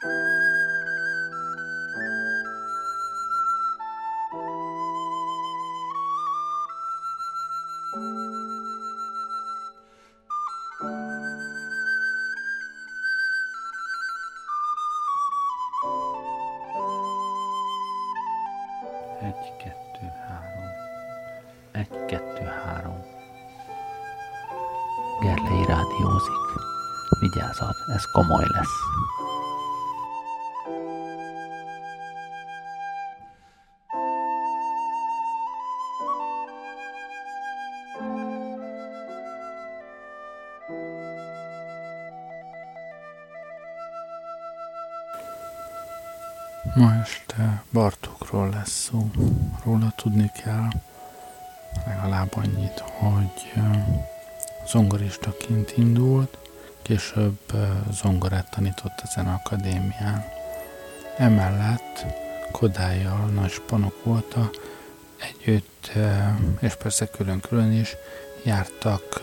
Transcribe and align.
Egy, 0.00 0.08
kettő, 19.58 20.12
három. 20.28 20.68
Egy, 21.72 22.04
kettő, 22.06 22.44
három. 22.44 23.04
Gerlei 25.20 25.64
rádiózik. 25.64 26.34
Vigyázat, 27.18 27.76
ez 27.94 28.04
komoly 28.04 28.44
lesz. 28.46 28.78
Tudni 50.02 50.30
kell. 50.44 50.68
Legalább 51.86 52.36
annyit, 52.36 52.78
hogy 52.78 53.52
zongoristaként 54.66 55.72
indult, 55.76 56.38
később 56.82 57.38
zongorát 57.90 58.50
tanított 58.50 59.00
a 59.02 59.06
Zeneakadémián. 59.14 60.24
Emellett 61.16 62.06
Kodályjal 62.52 63.26
nagy 63.26 63.50
spanok 63.50 64.04
volt 64.04 64.36
együtt, 65.16 65.92
és 66.60 66.74
persze 66.74 67.06
külön-külön 67.06 67.72
is 67.72 67.96
jártak 68.44 69.20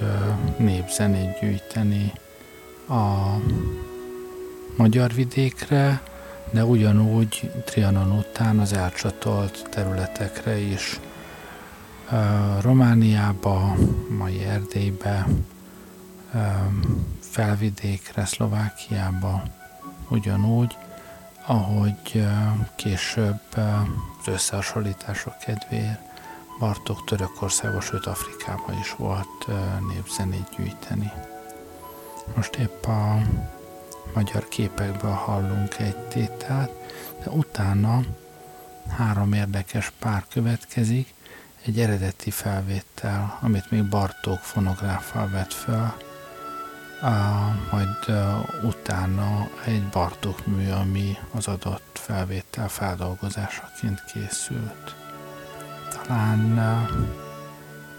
népzenét 0.58 1.40
gyűjteni 1.40 2.12
a 2.90 3.36
magyar 4.76 5.14
vidékre, 5.14 6.02
de 6.52 6.66
ugyanúgy 6.66 7.52
Trianon 7.66 8.12
után 8.12 8.60
az 8.60 8.74
elcsatolt 8.74 9.68
területekre 9.70 10.58
is, 10.58 11.00
Romániába, 12.62 13.76
mai 14.18 14.44
Erdélybe, 14.44 15.28
felvidékre, 17.20 18.26
Szlovákiába, 18.26 19.44
ugyanúgy, 20.10 20.78
ahogy 21.46 22.26
később 22.76 23.42
az 24.20 24.28
összehasonlítások 24.28 25.38
kedvéért 25.38 26.00
Bartók 26.60 27.06
Törökországba, 27.06 27.82
sőt 27.82 28.06
Afrikában 28.06 28.80
is 28.80 28.96
volt 28.96 29.48
népzenét 29.94 30.50
gyűjteni. 30.58 31.12
Most 32.36 32.56
épp 32.56 32.86
a 32.86 33.22
magyar 34.14 34.48
képekből 34.48 35.12
hallunk 35.12 35.78
egy 35.78 35.98
tételt, 35.98 36.72
de 37.24 37.30
utána 37.30 38.00
három 38.98 39.34
érdekes 39.34 39.92
pár 40.00 40.26
következik, 40.30 41.14
egy 41.66 41.80
eredeti 41.80 42.32
felvétel, 42.32 43.38
amit 43.42 43.72
még 43.72 43.84
Bartók 43.84 44.40
fonográffal 44.40 45.30
vett 45.30 45.54
fel, 45.54 45.98
majd 47.72 48.18
utána 48.64 49.50
egy 49.66 49.84
Bartók 49.84 50.46
mű, 50.46 50.70
ami 50.70 51.18
az 51.32 51.48
adott 51.48 52.00
felvétel 52.04 52.68
feldolgozásaként 52.68 54.04
készült. 54.14 54.96
Talán 55.90 56.40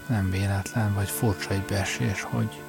nem 0.07 0.29
véletlen, 0.29 0.93
vagy 0.93 1.09
furcsa 1.09 1.49
egy 1.49 1.63
beesés, 1.63 2.21
hogy 2.21 2.61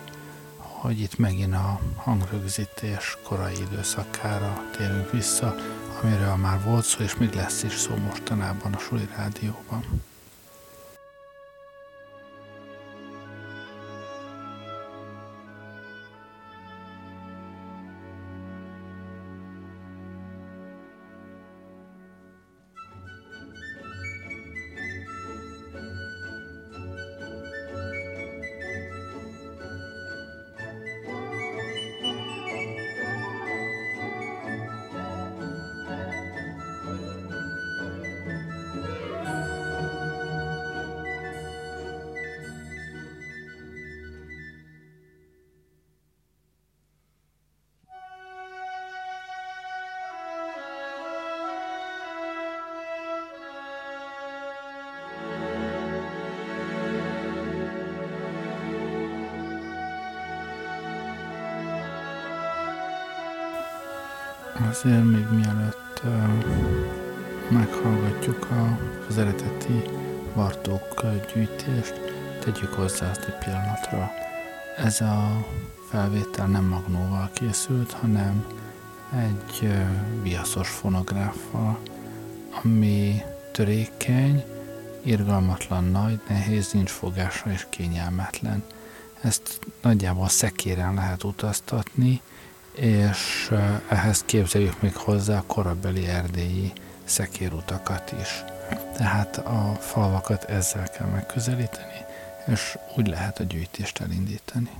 hogy 0.80 1.00
itt 1.00 1.18
megint 1.18 1.54
a 1.54 1.80
hangrögzítés 1.96 3.16
korai 3.22 3.54
időszakára 3.60 4.62
térünk 4.76 5.10
vissza, 5.10 5.54
amiről 6.02 6.36
már 6.36 6.62
volt 6.64 6.84
szó, 6.84 7.02
és 7.02 7.16
még 7.16 7.32
lesz 7.32 7.62
is 7.62 7.72
szó 7.72 7.94
mostanában 7.96 8.72
a 8.72 8.78
Suli 8.78 9.08
Rádióban. 9.16 9.84
Készült, 77.60 77.92
hanem 77.92 78.46
egy 79.16 79.72
viaszos 80.22 80.68
fonográffal, 80.68 81.78
ami 82.62 83.22
törékeny, 83.52 84.44
irgalmatlan 85.02 85.84
nagy, 85.84 86.20
nehéz, 86.28 86.72
nincs 86.72 86.90
fogása 86.90 87.50
és 87.50 87.66
kényelmetlen. 87.68 88.62
Ezt 89.20 89.58
nagyjából 89.82 90.28
szekéren 90.28 90.94
lehet 90.94 91.24
utaztatni, 91.24 92.20
és 92.72 93.52
ehhez 93.88 94.22
képzeljük 94.24 94.80
még 94.80 94.96
hozzá 94.96 95.38
a 95.38 95.44
korabeli 95.46 96.06
erdélyi 96.06 96.72
szekérutakat 97.04 98.12
is. 98.20 98.44
Tehát 98.96 99.36
a 99.36 99.76
falvakat 99.80 100.44
ezzel 100.44 100.88
kell 100.88 101.06
megközelíteni, 101.06 102.04
és 102.46 102.78
úgy 102.96 103.06
lehet 103.06 103.38
a 103.38 103.44
gyűjtést 103.44 104.00
elindítani. 104.00 104.70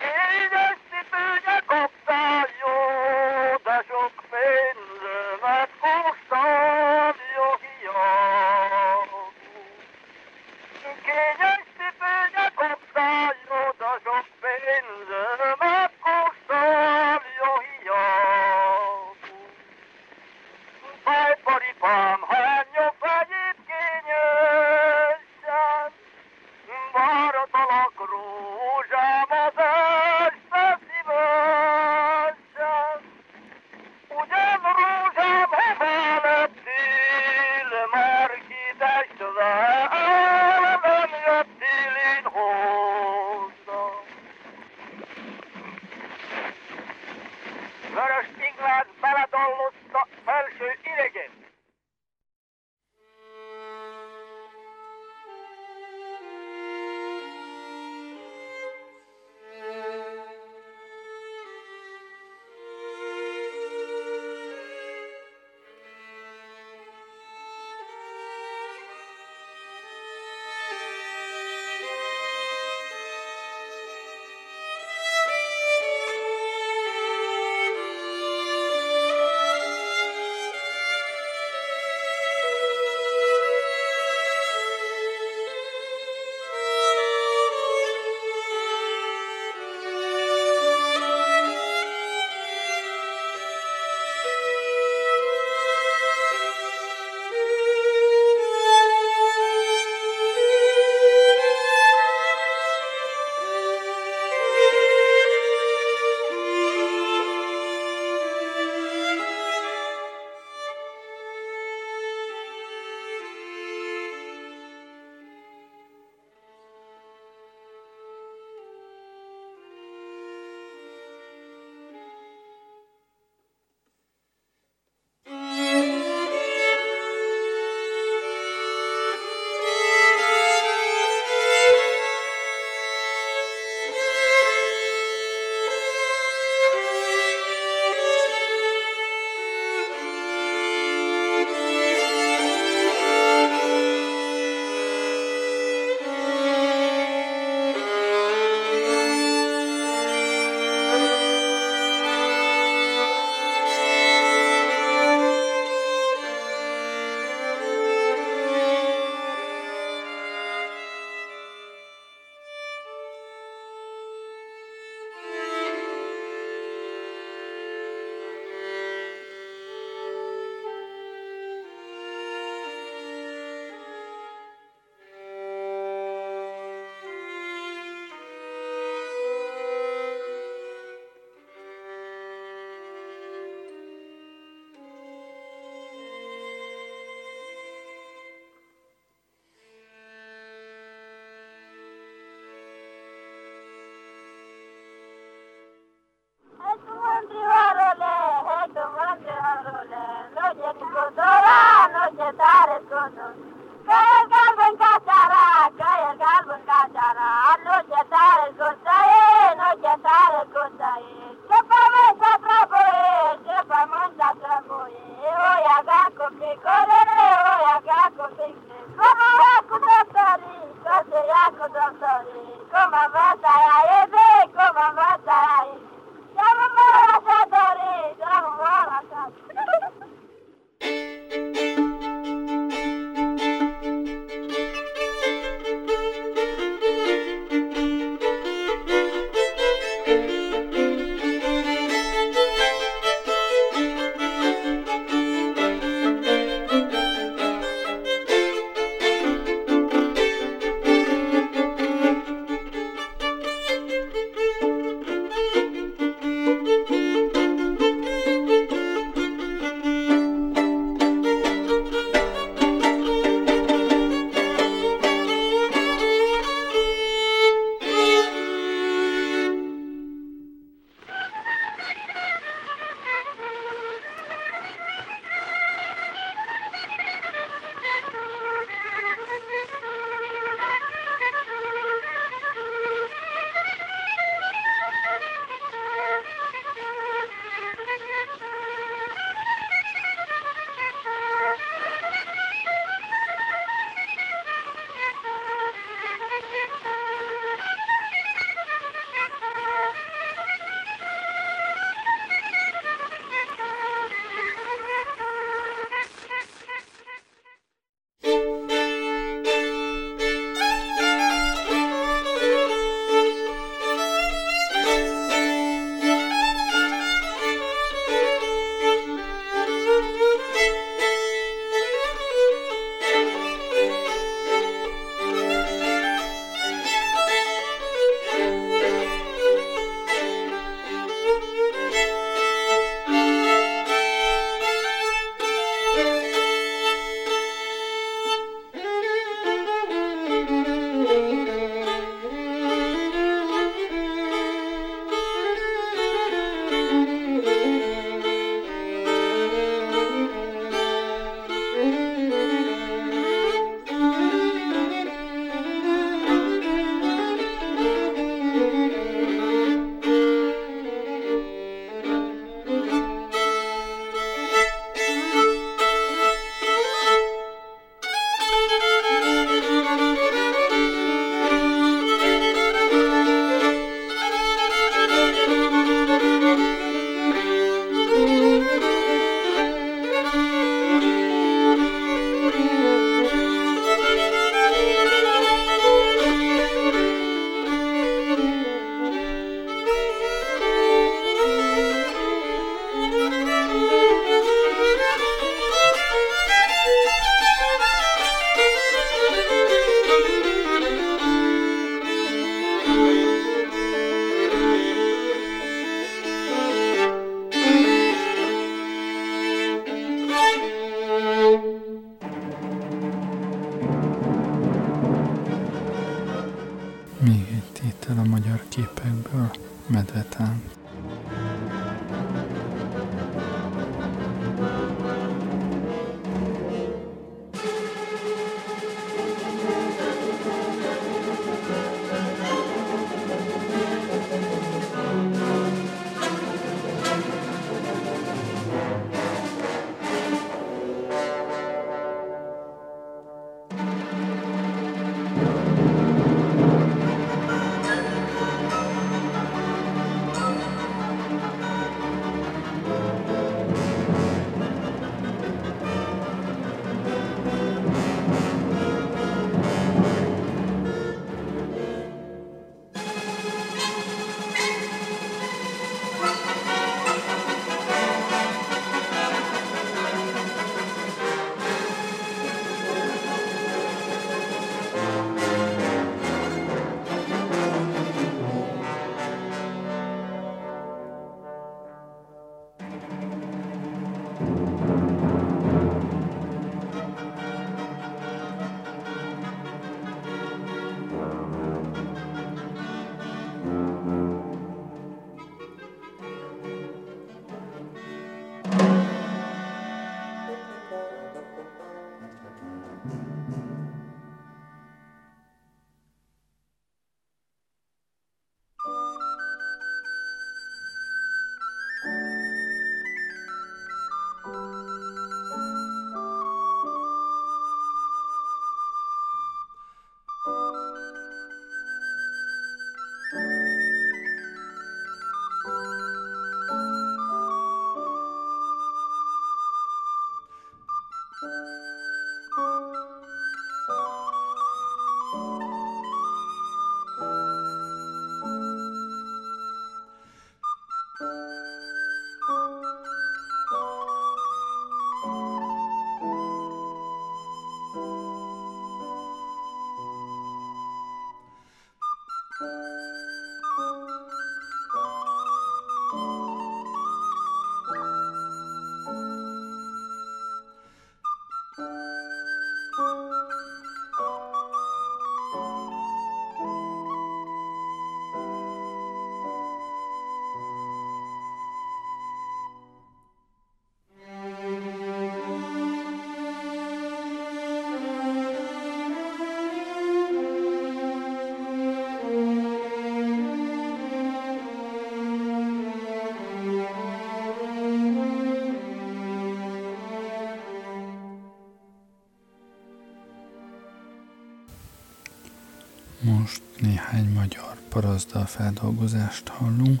Most 596.44 596.62
néhány 596.80 597.32
magyar 597.32 597.76
parazdal 597.88 598.46
feldolgozást 598.46 599.48
hallunk, 599.48 600.00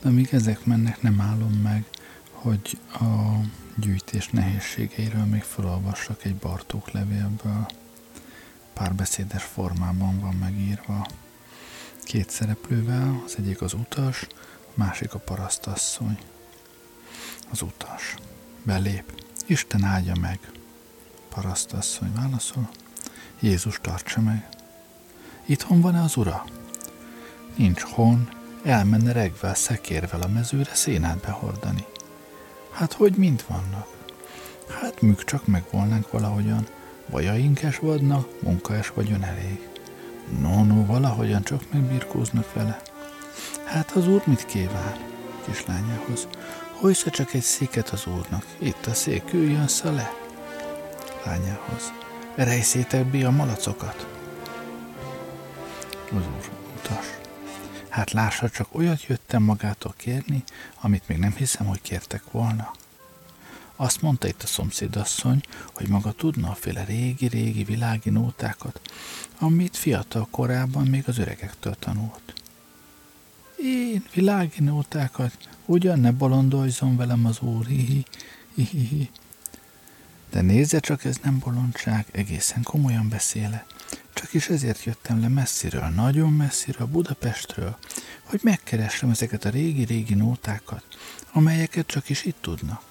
de 0.00 0.08
amíg 0.08 0.28
ezek 0.32 0.64
mennek, 0.64 1.02
nem 1.02 1.20
állom 1.20 1.52
meg, 1.52 1.84
hogy 2.30 2.78
a 2.92 3.40
gyűjtés 3.76 4.28
nehézségeiről 4.28 5.24
még 5.24 5.42
felolvassak 5.42 6.24
egy 6.24 6.34
Bartók 6.34 6.90
levélből. 6.90 7.66
Párbeszédes 8.72 9.42
formában 9.42 10.20
van 10.20 10.34
megírva. 10.34 11.06
Két 12.04 12.30
szereplővel, 12.30 13.22
az 13.24 13.34
egyik 13.38 13.60
az 13.60 13.72
utas, 13.72 14.26
a 14.66 14.72
másik 14.74 15.14
a 15.14 15.18
parasztasszony. 15.18 16.18
Az 17.50 17.62
utas. 17.62 18.14
Belép. 18.62 19.22
Isten 19.46 19.84
áldja 19.84 20.14
meg. 20.20 20.38
Parasztasszony 21.28 22.12
válaszol. 22.14 22.68
Jézus 23.40 23.78
tartsa 23.82 24.20
meg. 24.20 24.55
Itthon 25.48 25.80
van-e 25.80 26.02
az 26.02 26.16
ura? 26.16 26.44
Nincs 27.56 27.80
hon, 27.82 28.28
elmenne 28.64 29.12
regvel, 29.12 29.54
szekérvel 29.54 30.20
a 30.20 30.28
mezőre 30.28 30.74
szénát 30.74 31.18
behordani. 31.18 31.84
Hát 32.70 32.92
hogy 32.92 33.14
mint 33.16 33.42
vannak? 33.42 33.86
Hát 34.80 35.00
műk 35.00 35.24
csak 35.24 35.46
megvolnánk 35.46 36.10
valahogyan, 36.10 36.66
bajaink 37.10 37.62
es 37.62 37.78
vadna, 37.78 38.26
munka 38.42 38.74
es 38.74 38.88
vagyon 38.88 39.24
elég. 39.24 39.68
No, 40.40 40.64
no, 40.64 40.86
valahogyan 40.86 41.42
csak 41.42 41.72
megbirkóznak 41.72 42.52
vele. 42.52 42.80
Hát 43.64 43.90
az 43.90 44.08
úr 44.08 44.22
mit 44.24 44.44
kíván? 44.44 44.96
Kislányához. 45.44 46.28
Hojsza 46.72 47.10
csak 47.10 47.34
egy 47.34 47.42
széket 47.42 47.88
az 47.88 48.06
úrnak, 48.06 48.44
itt 48.58 48.86
a 48.86 48.94
szék, 48.94 49.32
üljön 49.32 49.68
le. 49.82 50.12
Lányához. 51.24 51.92
Rejszétek 52.34 53.06
be 53.06 53.26
a 53.26 53.30
malacokat 53.30 54.15
az 56.10 56.26
úr 56.26 56.50
utas. 56.76 57.06
Hát 57.88 58.10
lássa, 58.10 58.50
csak 58.50 58.74
olyat 58.74 59.04
jöttem 59.04 59.42
magától 59.42 59.94
kérni, 59.96 60.44
amit 60.80 61.08
még 61.08 61.18
nem 61.18 61.34
hiszem, 61.34 61.66
hogy 61.66 61.80
kértek 61.82 62.30
volna. 62.30 62.72
Azt 63.76 64.02
mondta 64.02 64.28
itt 64.28 64.42
a 64.42 64.46
szomszédasszony, 64.46 65.40
hogy 65.74 65.88
maga 65.88 66.12
tudna 66.12 66.50
a 66.50 66.54
féle 66.54 66.84
régi-régi 66.84 67.64
világi 67.64 68.10
nótákat, 68.10 68.80
amit 69.38 69.76
fiatal 69.76 70.28
korában 70.30 70.86
még 70.86 71.04
az 71.06 71.18
öregektől 71.18 71.76
tanult. 71.78 72.34
Én 73.62 74.04
világi 74.14 74.62
nótákat, 74.62 75.48
ugyan 75.64 76.00
ne 76.00 76.12
bolondoljon 76.12 76.96
velem 76.96 77.26
az 77.26 77.40
úr, 77.40 77.66
hihi, 77.66 78.04
hihi. 78.54 79.10
De 80.30 80.40
nézze 80.40 80.80
csak, 80.80 81.04
ez 81.04 81.16
nem 81.22 81.38
bolondság, 81.38 82.06
egészen 82.12 82.62
komolyan 82.62 83.08
beszéle. 83.08 83.66
Csak 84.12 84.32
is 84.32 84.48
ezért 84.48 84.84
jöttem 84.84 85.20
le 85.20 85.28
messziről, 85.28 85.88
nagyon 85.88 86.32
messziről, 86.32 86.86
Budapestről, 86.86 87.76
hogy 88.22 88.40
megkeressem 88.42 89.10
ezeket 89.10 89.44
a 89.44 89.50
régi-régi 89.50 90.14
nótákat, 90.14 90.82
amelyeket 91.32 91.86
csak 91.86 92.08
is 92.08 92.24
itt 92.24 92.36
tudnak. 92.40 92.82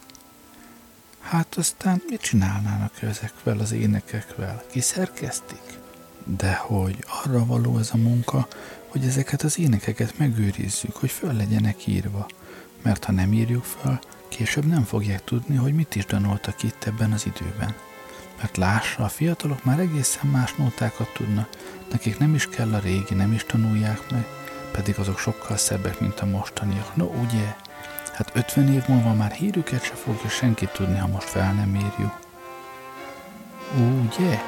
Hát 1.19 1.55
aztán 1.55 2.01
mit 2.07 2.21
csinálnának 2.21 3.01
ezekvel 3.01 3.59
az 3.59 3.71
énekekvel? 3.71 4.63
Kiszerkeztik? 4.71 5.79
De 6.24 6.53
hogy 6.53 7.03
arra 7.24 7.45
való 7.45 7.77
ez 7.77 7.89
a 7.93 7.97
munka, 7.97 8.47
hogy 8.88 9.05
ezeket 9.05 9.41
az 9.41 9.59
énekeket 9.59 10.17
megőrizzük, 10.17 10.95
hogy 10.95 11.12
föl 11.12 11.33
legyenek 11.33 11.88
írva. 11.88 12.27
Mert 12.81 13.03
ha 13.03 13.12
nem 13.12 13.33
írjuk 13.33 13.63
föl, 13.63 14.00
később 14.27 14.65
nem 14.65 14.83
fogják 14.83 15.24
tudni, 15.24 15.55
hogy 15.55 15.74
mit 15.74 15.95
is 15.95 16.05
danoltak 16.05 16.63
itt 16.63 16.83
ebben 16.83 17.12
az 17.12 17.25
időben. 17.25 17.75
Mert 18.37 18.57
lássa, 18.57 19.03
a 19.03 19.07
fiatalok 19.07 19.63
már 19.63 19.79
egészen 19.79 20.27
más 20.29 20.53
nótákat 20.55 21.13
tudnak, 21.13 21.49
nekik 21.91 22.17
nem 22.17 22.33
is 22.33 22.49
kell 22.49 22.73
a 22.73 22.79
régi, 22.79 23.13
nem 23.13 23.31
is 23.31 23.43
tanulják 23.43 24.11
meg, 24.11 24.25
pedig 24.71 24.99
azok 24.99 25.19
sokkal 25.19 25.57
szebbek, 25.57 25.99
mint 25.99 26.19
a 26.19 26.25
mostaniak. 26.25 26.95
No, 26.95 27.05
ugye? 27.05 27.55
Hát 28.13 28.31
50 28.33 28.73
év 28.73 28.87
múlva 28.87 29.13
már 29.13 29.31
hírüket 29.31 29.83
se 29.83 29.93
fogja 29.93 30.29
senki 30.29 30.69
tudni, 30.73 30.97
ha 30.97 31.07
most 31.07 31.29
fel 31.29 31.53
nem 31.53 31.75
írjuk. 31.75 32.19
Ugye? 33.77 34.41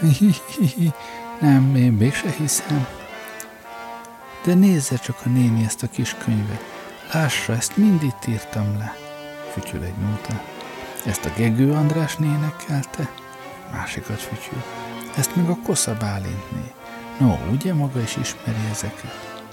nem, 1.40 1.76
én 1.76 1.92
mégse 1.92 2.30
hiszem. 2.30 2.86
De 4.44 4.54
nézze 4.54 4.96
csak 4.96 5.16
a 5.24 5.28
néni 5.28 5.64
ezt 5.64 5.82
a 5.82 5.86
kis 5.86 6.14
könyvet. 6.24 6.64
Lássa, 7.12 7.52
ezt 7.52 7.76
mind 7.76 8.02
itt 8.02 8.26
írtam 8.26 8.78
le. 8.78 8.94
Fütyül 9.52 9.82
egy 9.82 9.96
nóta. 9.96 10.42
Ezt 11.04 11.24
a 11.24 11.32
Gegő 11.36 11.72
András 11.72 12.16
nénekelte? 12.16 13.10
Másikat 13.72 14.20
fütyül. 14.20 14.62
Ezt 15.16 15.36
meg 15.36 15.48
a 15.48 15.58
Kosza 15.64 15.96
Bálintné. 15.96 16.72
No, 17.18 17.36
ugye 17.52 17.74
maga 17.74 18.00
is 18.00 18.16
ismeri 18.16 18.68
ezeket? 18.70 19.44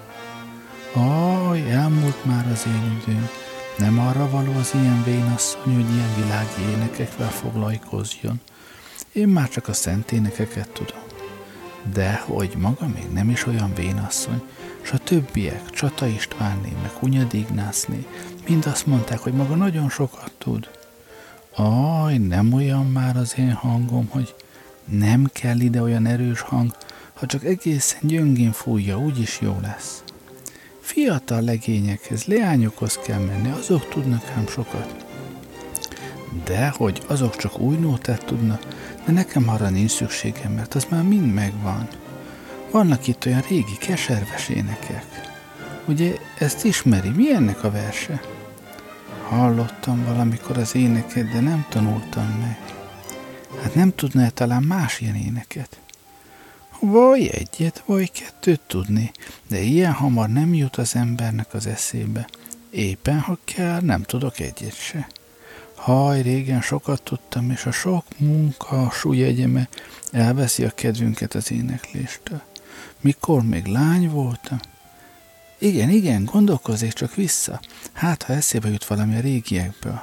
Aj, 0.94 1.72
elmúlt 1.72 2.25
már 2.25 2.51
az 2.51 2.66
én 2.68 3.01
időm. 3.01 3.30
Nem 3.77 4.00
arra 4.00 4.30
való 4.30 4.54
az 4.54 4.72
ilyen 4.74 5.04
vénasszony, 5.04 5.74
hogy 5.74 5.94
ilyen 5.94 6.16
világi 6.16 6.75
énekekvel 6.75 7.30
foglalkozjon. 7.30 8.42
Én 9.12 9.27
már 9.27 9.50
csak 9.50 9.68
a 9.68 9.74
szent 9.74 10.12
énekeket 10.12 10.70
tudom. 10.70 11.01
De 11.94 12.24
hogy 12.25 12.54
maga 12.58 12.88
még 12.88 13.12
nem 13.12 13.30
is 13.30 13.46
olyan 13.46 13.74
vénasszony, 13.74 14.42
s 14.82 14.92
a 14.92 14.98
többiek, 14.98 15.70
Csata 15.70 16.06
Istvánné, 16.06 16.74
meg 16.82 16.92
Hunyad 16.92 17.34
Ignászné, 17.34 18.06
mind 18.48 18.66
azt 18.66 18.86
mondták, 18.86 19.20
hogy 19.20 19.34
maga 19.34 19.56
nagyon 19.56 19.89
sokat 19.89 20.32
tud. 20.38 20.70
Aj, 21.60 22.18
nem 22.18 22.54
olyan 22.54 22.86
már 22.86 23.18
az 23.18 23.34
én 23.38 23.53
hangom, 23.53 24.08
hogy 24.10 24.36
nem 24.86 25.29
kell 25.34 25.60
ide 25.60 25.81
olyan 25.81 26.05
erős 26.05 26.42
hang, 26.42 26.72
ha 27.14 27.25
csak 27.25 27.44
egészen 27.44 28.00
gyöngén 28.01 28.51
fújja, 28.51 29.00
úgyis 29.00 29.40
jó 29.42 29.58
lesz. 29.62 30.03
Fiatal 30.79 31.42
legényekhez, 31.42 32.24
leányokhoz 32.24 32.98
kell 32.98 33.20
menni, 33.20 33.51
azok 33.51 33.90
tudnak 33.90 34.24
ám 34.36 34.48
sokat. 34.48 35.05
De 36.46 36.70
hogy 36.70 37.01
azok 37.08 37.36
csak 37.36 37.60
új 37.60 37.75
nótát 37.77 38.25
tudnak, 38.25 38.68
de 39.05 39.12
nekem 39.12 39.50
arra 39.50 39.70
nincs 39.70 39.92
szükségem, 39.92 40.51
mert 40.51 40.74
az 40.74 40.88
már 40.90 41.03
mind 41.03 41.34
megvan. 41.34 41.88
Vannak 42.72 43.08
itt 43.08 43.25
olyan 43.25 43.44
régi 43.50 43.77
keserves 43.79 44.50
énekek. 44.50 45.05
Ugye 45.86 46.16
ezt 46.40 46.66
ismeri, 46.66 47.10
mi 47.10 47.34
ennek 47.34 47.64
a 47.64 47.72
verse? 47.72 48.37
Hallottam 49.29 50.05
valamikor 50.05 50.57
az 50.57 50.75
éneket, 50.75 51.31
de 51.31 51.40
nem 51.40 51.66
tanultam 51.70 52.25
meg. 52.40 52.57
Hát 53.61 53.75
nem 53.75 53.96
tudná 53.96 54.29
talán 54.29 54.63
más 54.63 55.00
ilyen 55.00 55.16
éneket? 55.16 55.79
Vagy 56.79 57.27
egyet, 57.27 57.83
vagy 57.85 58.11
kettőt 58.11 58.61
tudni, 58.68 59.11
de 59.48 59.59
ilyen 59.59 59.92
hamar 59.92 60.29
nem 60.29 60.53
jut 60.53 60.75
az 60.75 60.96
embernek 60.96 61.53
az 61.53 61.66
eszébe. 61.66 62.27
Éppen, 62.70 63.20
ha 63.20 63.37
kell, 63.44 63.79
nem 63.81 64.01
tudok 64.01 64.40
egyet 64.40 64.75
se. 64.75 65.07
Haj, 65.75 66.22
régen 66.22 66.61
sokat 66.61 67.01
tudtam, 67.01 67.51
és 67.51 67.66
a 67.66 67.72
sok 67.72 68.05
munka, 68.18 68.85
a 68.85 68.92
súlyegyeme 68.92 69.68
elveszi 70.11 70.63
a 70.63 70.70
kedvünket 70.70 71.35
az 71.35 71.51
énekléstől. 71.51 72.42
Mikor 73.01 73.44
még 73.44 73.66
lány 73.66 74.09
voltam? 74.09 74.59
Igen, 75.59 75.89
igen, 75.89 76.25
gondolkozzék 76.25 76.93
csak 76.93 77.15
vissza. 77.15 77.59
Hát, 77.93 78.24
ha 78.24 78.33
eszébe 78.33 78.70
jut 78.70 78.85
valami 78.85 79.15
a 79.15 79.20
régiekből. 79.20 80.01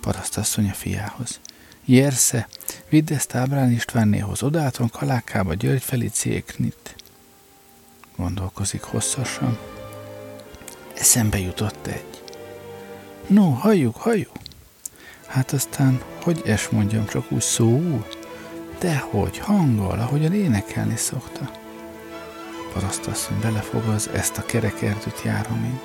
Parasztasszony 0.00 0.68
a 0.68 0.72
fiához. 0.72 1.40
Jersze, 1.84 2.48
vidd 2.88 3.12
ezt 3.12 3.34
Ábrán 3.34 3.70
Istvánnéhoz, 3.70 4.42
odáton 4.42 4.88
Kalákába 4.88 5.54
György 5.54 5.82
Felicéknit. 5.82 6.94
Gondolkozik 8.16 8.82
hosszasan. 8.82 9.58
Eszembe 10.98 11.38
jutott 11.38 11.86
egy. 11.86 12.22
No, 13.26 13.50
halljuk, 13.50 13.96
halljuk. 13.96 14.36
Hát 15.26 15.52
aztán, 15.52 16.02
hogy 16.22 16.42
es 16.44 16.68
mondjam, 16.68 17.06
csak 17.06 17.32
úgy 17.32 17.40
szó 17.40 18.04
Dehogy, 18.78 19.38
hangol, 19.38 19.98
ahogyan 19.98 20.32
énekelni 20.32 20.96
szokta. 20.96 21.50
Parasztasszony 22.72 23.40
belefogaz 23.40 24.08
ezt 24.08 24.38
a 24.38 24.46
kerekerdőt 24.46 25.22
járom 25.24 25.64
én. 25.64 25.80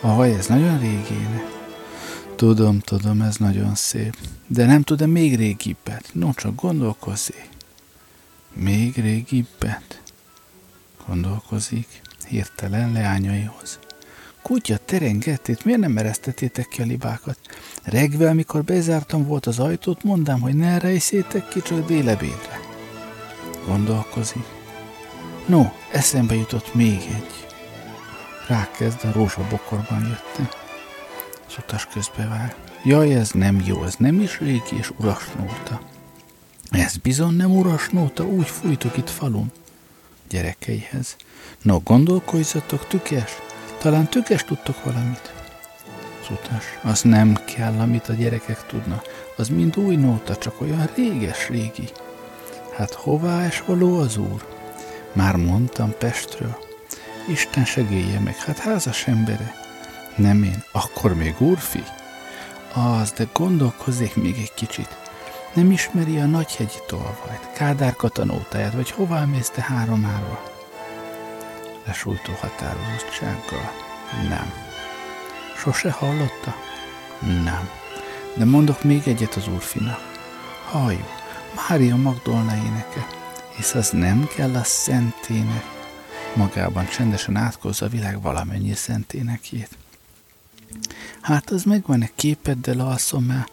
Ahaj, 0.00 0.34
ez 0.34 0.46
nagyon 0.46 0.78
régéne. 0.78 1.44
Tudom, 2.36 2.78
tudom, 2.78 3.20
ez 3.20 3.36
nagyon 3.36 3.74
szép. 3.74 4.16
De 4.46 4.66
nem 4.66 4.82
tudom 4.82 5.10
még 5.10 5.36
régibbet. 5.36 6.10
No, 6.12 6.32
csak 6.34 6.54
gondolkozzé. 6.54 7.44
Még 8.52 8.96
régibbet? 8.96 10.02
Gondolkozik, 11.06 12.00
hirtelen 12.28 12.92
leányaihoz. 12.92 13.78
Kutya, 14.42 14.76
terengetét, 14.84 15.64
miért 15.64 15.80
nem 15.80 15.96
eresztetétek 15.96 16.68
ki 16.68 16.82
a 16.82 16.84
libákat? 16.84 17.38
Regvel, 17.82 18.34
mikor 18.34 18.64
bezártam 18.64 19.26
volt 19.26 19.46
az 19.46 19.58
ajtót, 19.58 20.02
mondám, 20.02 20.40
hogy 20.40 20.54
ne 20.54 20.78
rejszétek 20.78 21.48
ki, 21.48 21.60
csak 21.62 21.86
délebédre. 21.86 22.60
Gondolkozik. 23.66 24.44
No, 25.46 25.64
eszembe 25.92 26.34
jutott 26.34 26.74
még 26.74 27.00
egy. 27.14 27.46
Rákezd, 28.48 29.04
a 29.04 29.12
rózsabokorban 29.12 30.00
jöttem. 30.00 30.48
Az 31.48 31.54
utas 31.58 31.86
közbevág. 31.86 32.54
Jaj, 32.84 33.14
ez 33.14 33.30
nem 33.30 33.62
jó, 33.64 33.84
ez 33.84 33.94
nem 33.98 34.20
is 34.20 34.38
régi 34.38 34.76
és 34.78 34.90
uras 34.96 35.24
nóta. 35.38 35.80
Ez 36.70 36.96
bizony 36.96 37.34
nem 37.34 37.56
uras 37.56 37.88
nóta, 37.88 38.24
úgy 38.24 38.46
fújtok 38.46 38.96
itt 38.96 39.10
falun. 39.10 39.52
Gyerekeihez. 40.28 41.16
No, 41.62 41.78
gondolkozzatok, 41.78 42.86
tükes. 42.86 43.30
Talán 43.78 44.08
tükes 44.08 44.44
tudtok 44.44 44.84
valamit. 44.84 45.32
Az 46.20 46.26
utas. 46.30 46.64
Az 46.82 47.02
nem 47.02 47.38
kell, 47.44 47.78
amit 47.78 48.08
a 48.08 48.12
gyerekek 48.12 48.66
tudnak. 48.66 49.04
Az 49.36 49.48
mind 49.48 49.78
új 49.78 49.96
nóta, 49.96 50.36
csak 50.36 50.60
olyan 50.60 50.90
réges-régi. 50.94 51.88
Hát 52.76 52.92
hová 52.92 53.44
es 53.44 53.62
való 53.66 53.98
az 53.98 54.16
úr? 54.16 54.55
Már 55.16 55.36
mondtam 55.36 55.94
Pestről. 55.98 56.58
Isten 57.28 57.64
segélje 57.64 58.20
meg, 58.20 58.36
hát 58.36 58.58
házas 58.58 59.06
embere. 59.06 59.54
Nem 60.16 60.42
én, 60.42 60.62
akkor 60.72 61.14
még 61.14 61.34
úrfi? 61.38 61.82
Az, 62.72 63.12
de 63.12 63.26
gondolkozzék 63.32 64.16
még 64.16 64.36
egy 64.38 64.54
kicsit. 64.54 64.96
Nem 65.52 65.70
ismeri 65.70 66.18
a 66.18 66.26
nagyhegyi 66.26 66.78
tolvajt, 66.86 67.52
Kádár 67.54 67.96
katanótáját, 67.96 68.72
vagy 68.72 68.90
hová 68.90 69.24
mész 69.24 69.50
te 69.50 69.62
három 69.62 70.04
árva? 70.04 70.42
Lesújtó 71.86 72.32
határozottsággal. 72.40 73.72
Nem. 74.28 74.52
Sose 75.56 75.90
hallotta? 75.90 76.54
Nem. 77.20 77.68
De 78.34 78.44
mondok 78.44 78.82
még 78.82 79.08
egyet 79.08 79.34
az 79.34 79.48
úrfinak. 79.48 80.00
Halljú, 80.70 81.04
Mária 81.54 81.96
Magdolna 81.96 82.54
éneke, 82.54 83.06
hisz 83.56 83.74
az 83.74 83.90
nem 83.90 84.28
kell 84.36 84.54
a 84.54 84.64
szentének. 84.64 85.64
Magában 86.34 86.86
csendesen 86.86 87.36
átkozza 87.36 87.86
a 87.86 87.88
világ 87.88 88.22
valamennyi 88.22 88.74
szenténekjét. 88.74 89.68
Hát 91.20 91.50
az 91.50 91.62
megvan-e 91.62 92.10
képeddel 92.14 92.80
alszom 92.80 93.30
el? 93.30 93.48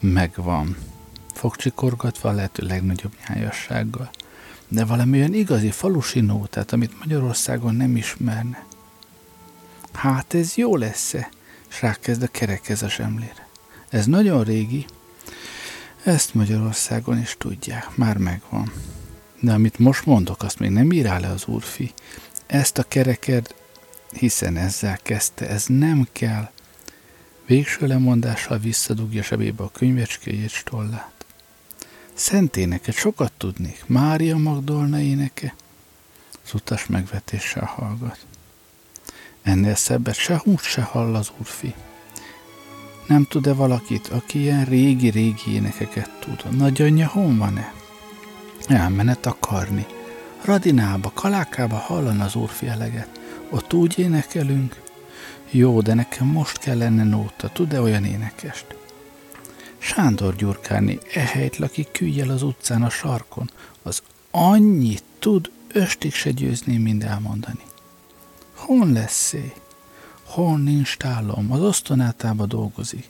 Megvan. 0.00 0.76
Fogcsikorgatva 1.34 2.28
a 2.28 2.32
lehető 2.32 2.66
legnagyobb 2.66 3.12
nyájassággal. 3.28 4.10
De 4.68 4.84
valami 4.84 5.18
olyan 5.18 5.34
igazi 5.34 5.70
falusi 5.70 6.20
nótát, 6.20 6.72
amit 6.72 6.98
Magyarországon 6.98 7.74
nem 7.74 7.96
ismerne. 7.96 8.66
Hát 9.92 10.34
ez 10.34 10.54
jó 10.54 10.76
lesz-e? 10.76 11.28
És 11.68 11.82
rákezd 11.82 12.22
a 12.22 12.26
kerekez 12.26 12.82
a 12.82 12.88
zsemlére. 12.88 13.48
Ez 13.88 14.06
nagyon 14.06 14.44
régi. 14.44 14.86
Ezt 16.02 16.34
Magyarországon 16.34 17.18
is 17.18 17.34
tudják, 17.38 17.96
már 17.96 18.16
megvan. 18.16 18.72
De 19.40 19.52
amit 19.52 19.78
most 19.78 20.06
mondok, 20.06 20.42
azt 20.42 20.58
még 20.58 20.70
nem 20.70 20.92
írál 20.92 21.20
le 21.20 21.28
az 21.28 21.46
úrfi. 21.46 21.92
Ezt 22.46 22.78
a 22.78 22.82
kereked, 22.82 23.54
hiszen 24.12 24.56
ezzel 24.56 24.98
kezdte, 25.02 25.48
ez 25.48 25.64
nem 25.66 26.08
kell. 26.12 26.50
Végső 27.46 27.86
lemondással 27.86 28.58
visszadugja 28.58 29.22
sebébe 29.22 29.62
a 29.62 29.70
könyvecskéjét 29.70 30.50
stollát. 30.50 31.24
Szent 32.14 32.56
éneket 32.56 32.94
sokat 32.94 33.32
tudnék. 33.32 33.84
Mária 33.86 34.36
Magdolna 34.36 35.00
éneke. 35.00 35.54
Az 36.44 36.54
utas 36.54 36.86
megvetéssel 36.86 37.64
hallgat. 37.64 38.18
Ennél 39.42 39.74
szebbet 39.74 40.14
se 40.14 40.40
hús 40.44 40.62
se 40.62 40.82
hall 40.82 41.14
az 41.14 41.30
úrfi. 41.38 41.74
Nem 43.06 43.24
tud-e 43.24 43.52
valakit, 43.52 44.06
aki 44.06 44.40
ilyen 44.40 44.64
régi-régi 44.64 45.52
énekeket 45.52 46.10
tud? 46.20 46.42
A 46.44 46.54
nagyanyja 46.54 47.08
hon 47.08 47.38
van-e? 47.38 47.77
Elmenet 48.68 49.26
akarni. 49.26 49.86
Radinába, 50.44 51.10
Kalákába 51.14 51.76
hallan 51.76 52.20
az 52.20 52.34
úrfi 52.34 52.66
eleget. 52.66 53.20
Ott 53.50 53.72
úgy 53.72 53.98
énekelünk. 53.98 54.80
Jó, 55.50 55.80
de 55.80 55.94
nekem 55.94 56.26
most 56.26 56.58
kell 56.58 56.76
lenne 56.76 57.04
nóta. 57.04 57.48
Tud-e 57.48 57.80
olyan 57.80 58.04
énekest? 58.04 58.66
Sándor 59.78 60.36
Gyurkáni, 60.36 60.98
ehelyt 61.14 61.56
laki 61.56 61.86
küljel 61.92 62.30
az 62.30 62.42
utcán 62.42 62.82
a 62.82 62.90
sarkon. 62.90 63.50
Az 63.82 64.02
annyit 64.30 65.04
tud, 65.18 65.50
östig 65.72 66.14
se 66.14 66.30
győzni 66.30 66.76
mind 66.76 67.02
elmondani. 67.02 67.62
Hon 68.54 68.92
lesz 68.92 69.32
-e? 69.32 69.52
Hon 70.24 70.60
nincs 70.60 70.96
tálom, 70.96 71.52
az 71.52 71.60
osztonátába 71.60 72.46
dolgozik. 72.46 73.08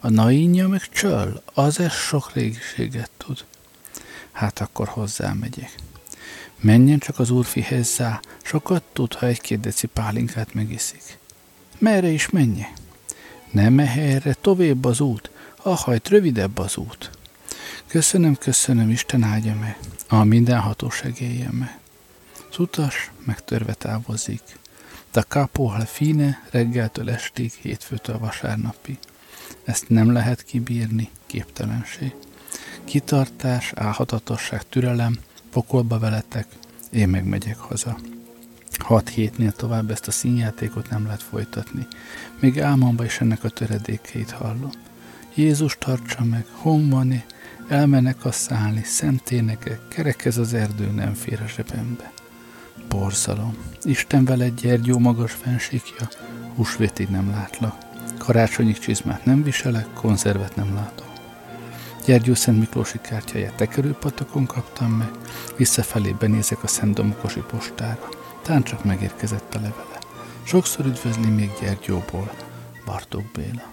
A 0.00 0.10
nainja 0.10 0.68
meg 0.68 0.88
csöl, 0.88 1.42
az 1.54 1.80
ez 1.80 1.92
sok 1.92 2.32
régiséget 2.32 3.10
tud. 3.16 3.44
Hát 4.36 4.60
akkor 4.60 4.88
hozzámegyek. 4.88 5.74
Menjen 6.60 6.98
csak 6.98 7.18
az 7.18 7.30
úrfihez 7.30 7.94
zá, 7.94 8.20
sokat 8.42 8.82
tud, 8.92 9.14
ha 9.14 9.26
egy-két 9.26 9.60
deci 9.60 9.86
pálinkát 9.86 10.54
megiszik. 10.54 11.18
Merre 11.78 12.08
is 12.08 12.30
menje? 12.30 12.72
Nem 13.50 13.78
erre, 13.78 14.34
tovább 14.40 14.84
az 14.84 15.00
út, 15.00 15.30
ahajt 15.62 16.08
rövidebb 16.08 16.58
az 16.58 16.76
út. 16.76 17.10
Köszönöm, 17.86 18.34
köszönöm, 18.34 18.90
Isten 18.90 19.22
áldja 19.22 19.54
meg, 19.54 19.78
a 20.08 20.24
mindenható 20.24 20.90
segélje 20.90 21.50
meg. 21.52 21.78
Az 22.50 22.58
utas 22.58 23.10
megtörve 23.24 23.74
távozik. 23.74 24.42
Da 25.12 25.22
capo 25.22 25.64
al 25.64 25.84
fine 25.84 26.42
reggeltől 26.50 27.10
estig, 27.10 27.52
hétfőtől 27.52 28.18
vasárnapi. 28.18 28.98
Ezt 29.64 29.88
nem 29.88 30.12
lehet 30.12 30.42
kibírni, 30.42 31.10
képtelenség. 31.26 32.14
Kitartás, 32.86 33.72
álhatatosság, 33.74 34.62
türelem, 34.68 35.18
pokolba 35.50 35.98
veletek, 35.98 36.46
én 36.90 37.08
meg 37.08 37.24
megyek 37.24 37.58
haza. 37.58 37.98
Hat 38.78 39.08
hétnél 39.08 39.52
tovább 39.52 39.90
ezt 39.90 40.08
a 40.08 40.10
színjátékot 40.10 40.90
nem 40.90 41.04
lehet 41.04 41.22
folytatni. 41.22 41.86
Még 42.40 42.60
álmomba 42.60 43.04
is 43.04 43.20
ennek 43.20 43.44
a 43.44 43.48
töredékeit 43.48 44.30
hallom. 44.30 44.70
Jézus 45.34 45.76
tartsa 45.78 46.24
meg, 46.24 46.46
hon 46.52 47.22
elmenek 47.68 48.24
a 48.24 48.32
szállni, 48.32 48.82
szent 48.84 49.30
énekek, 49.30 49.80
kerekez 49.88 50.38
az 50.38 50.54
erdő, 50.54 50.90
nem 50.90 51.14
fér 51.14 51.40
a 51.42 51.48
zsebembe. 51.48 52.12
Borzalom. 52.88 53.56
Isten 53.82 54.24
veled 54.24 54.60
Gyergyó 54.60 54.98
magas 54.98 55.32
fensikja, 55.32 56.08
húsvétig 56.54 57.08
nem 57.08 57.30
látlak. 57.30 57.76
Karácsonyig 58.18 58.78
csizmát 58.78 59.24
nem 59.24 59.42
viselek, 59.42 59.86
konzervet 59.94 60.56
nem 60.56 60.74
látok. 60.74 61.05
Gyergyó 62.06 62.34
Szent 62.34 62.58
Miklósi 62.58 62.98
kártyáját 63.00 63.54
tekerőpatakon 63.54 64.46
kaptam 64.46 64.90
meg, 64.90 65.10
visszafelé 65.56 66.14
benézek 66.18 66.62
a 66.62 66.66
Szent 66.66 66.94
Domokosi 66.94 67.40
postára. 67.40 68.08
Tán 68.42 68.62
csak 68.62 68.84
megérkezett 68.84 69.54
a 69.54 69.60
levele. 69.60 69.98
Sokszor 70.42 70.86
üdvözli 70.86 71.30
még 71.30 71.50
Gyergyóból, 71.60 72.30
Bartók 72.84 73.24
Béla. 73.32 73.70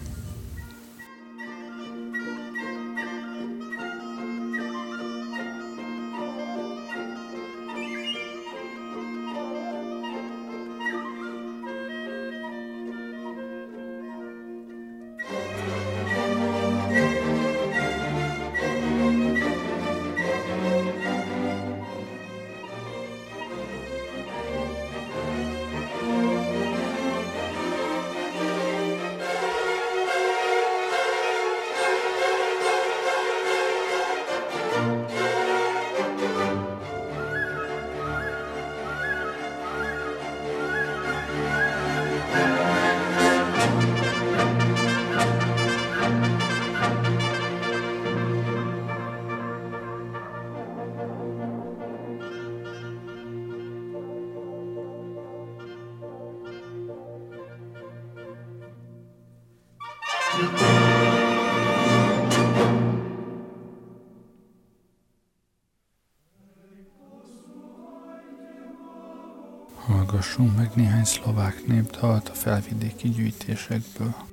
Néhány 71.04 71.24
szlovák 71.24 71.66
népdalt 71.66 72.30
a 72.30 72.34
felvidéki 72.34 73.10
gyűjtésekből. 73.10 74.33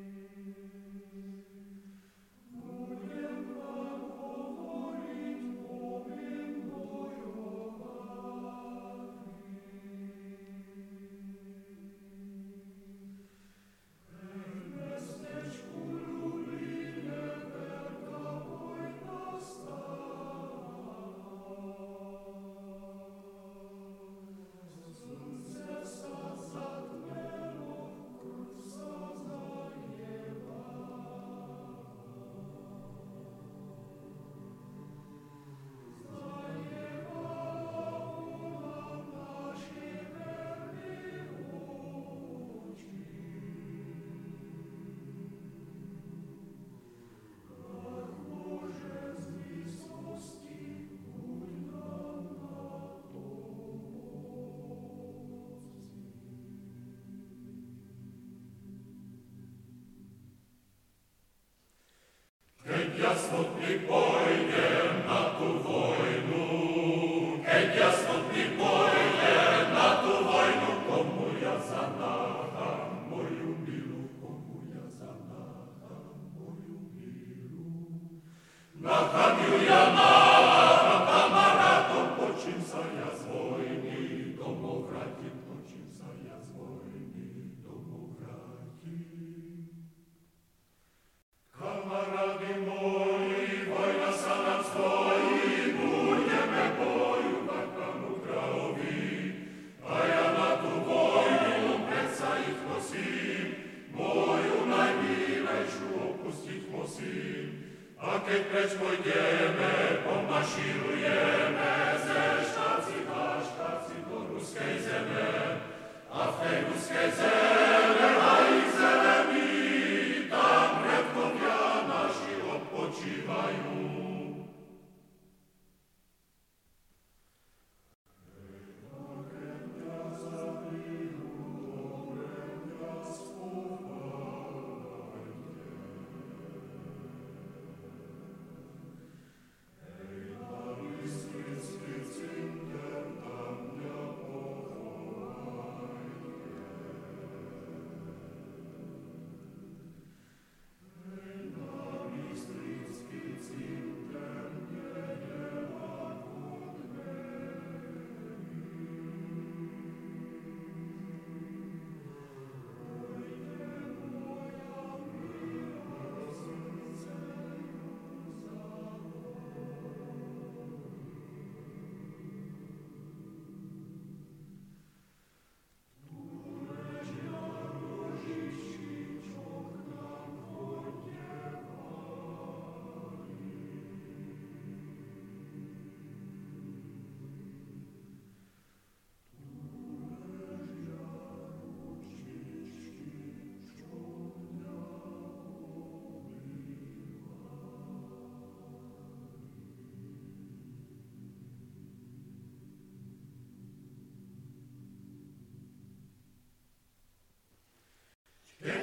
smutný 63.20 63.84
boj 63.84 64.39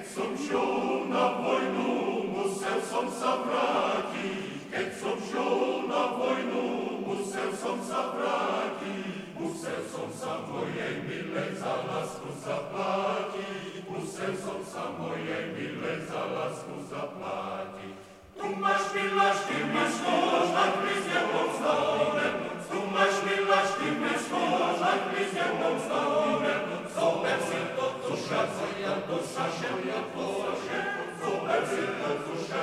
som 0.07 0.31
šiol 0.39 1.11
na 1.11 1.35
vojnu, 1.43 1.91
musel 2.31 2.79
som 2.87 3.07
sa 3.11 3.43
vrátiť. 3.43 4.71
Keď 4.71 4.87
som 4.95 5.17
šiol 5.19 5.87
na 5.91 6.03
vojnu, 6.15 6.65
musel 7.03 7.49
som 7.55 7.77
sa 7.83 8.15
vrátiť. 8.15 9.35
Musel 9.37 9.81
som 9.91 10.09
sa 10.11 10.43
mojej 10.49 11.03
milej 11.05 11.51
za 11.59 11.73
lásku 11.85 12.29
zaplatiť. 12.41 13.85
Musel 13.85 14.33
som 14.39 14.59
sa 14.65 14.83
mojej 14.97 15.53
milej 15.53 15.99
za 16.09 16.21
lásku 16.25 16.75
zaplatiť. 16.89 17.95
Tu 18.37 18.47
máš, 18.57 18.83
miláš, 18.93 19.37
ty 19.49 19.57
máš, 19.73 19.93
no. 20.05 20.16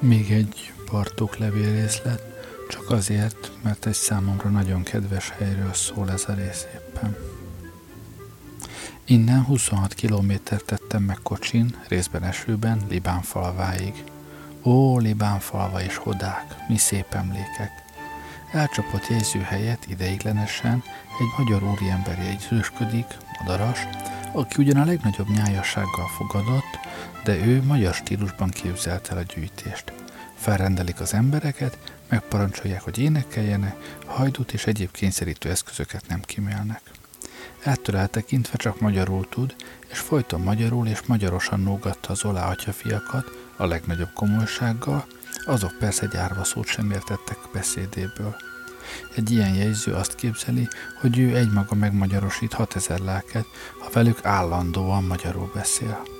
Még 0.00 0.32
egy 0.32 0.72
Bartók 0.90 1.36
levélrészlet, 1.36 2.22
csak 2.68 2.90
azért, 2.90 3.52
mert 3.62 3.86
egy 3.86 3.94
számomra 3.94 4.48
nagyon 4.48 4.82
kedves 4.82 5.30
helyről 5.30 5.72
szól 5.72 6.10
ez 6.10 6.24
a 6.28 6.32
rész 6.32 6.66
éppen. 6.74 7.16
Innen 9.04 9.44
26 9.44 9.94
kilométert 9.94 10.64
tettem 10.64 11.02
meg 11.02 11.18
kocsin, 11.22 11.76
részben 11.88 12.22
esőben, 12.22 12.80
Libán 12.88 13.22
falváig. 13.22 14.04
Ó, 14.62 14.98
Libán 14.98 15.40
falva 15.40 15.82
és 15.82 15.96
hodák, 15.96 16.54
mi 16.68 16.76
szép 16.76 17.14
emlékek! 17.14 17.70
Elcsapott 18.52 19.06
jegyző 19.06 19.40
helyett 19.40 19.86
ideiglenesen 19.88 20.82
egy 21.18 21.44
magyar 21.44 21.62
úriember 21.62 22.18
jegyzősködik, 22.18 23.06
madaras, 23.38 23.78
aki 24.32 24.62
ugyan 24.62 24.76
a 24.76 24.84
legnagyobb 24.84 25.28
nyájassággal 25.28 26.06
fogadott, 26.16 26.78
de 27.24 27.46
ő 27.46 27.62
magyar 27.62 27.94
stílusban 27.94 28.48
képzelt 28.48 29.08
el 29.08 29.16
a 29.16 29.22
gyűjtést. 29.34 29.92
Felrendelik 30.36 31.00
az 31.00 31.14
embereket, 31.14 31.78
megparancsolják, 32.08 32.80
hogy 32.80 32.98
énekeljenek, 32.98 33.76
hajdút 34.06 34.52
és 34.52 34.66
egyéb 34.66 34.90
kényszerítő 34.90 35.50
eszközöket 35.50 36.08
nem 36.08 36.20
kimélnek. 36.20 36.80
Ettől 37.62 37.96
eltekintve 37.96 38.56
csak 38.56 38.80
magyarul 38.80 39.28
tud, 39.28 39.54
és 39.90 39.98
folyton 39.98 40.40
magyarul 40.40 40.86
és 40.86 41.00
magyarosan 41.06 41.60
nógatta 41.60 42.12
az 42.12 42.24
olá 42.24 42.50
atyafiakat 42.50 43.30
a 43.56 43.66
legnagyobb 43.66 44.12
komolysággal, 44.14 45.06
azok 45.44 45.76
persze 45.78 46.02
egy 46.02 46.16
árva 46.16 46.44
szót 46.44 46.66
sem 46.66 46.90
értettek 46.90 47.38
beszédéből. 47.52 48.36
Egy 49.16 49.30
ilyen 49.30 49.54
jegyző 49.54 49.92
azt 49.92 50.14
képzeli, 50.14 50.68
hogy 51.00 51.18
ő 51.18 51.36
egymaga 51.36 51.74
megmagyarosít 51.74 52.52
6000 52.52 52.98
lelket, 52.98 53.46
ha 53.78 53.90
velük 53.92 54.24
állandóan 54.24 55.04
magyarul 55.04 55.50
beszél. 55.54 56.19